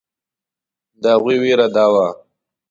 د 1.01 1.03
هغوی 1.15 1.37
وېره 1.43 1.67
دا 1.75 1.85
وه. 1.93 2.07